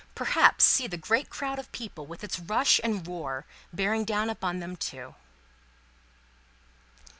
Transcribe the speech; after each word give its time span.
Perhaps, 0.15 0.63
see 0.63 0.87
the 0.87 0.97
great 0.97 1.29
crowd 1.29 1.59
of 1.59 1.71
people 1.71 2.07
with 2.07 2.23
its 2.23 2.39
rush 2.39 2.81
and 2.83 3.07
roar, 3.07 3.45
bearing 3.71 4.03
down 4.03 4.31
upon 4.31 4.57
them, 4.59 4.75
too. 4.75 5.13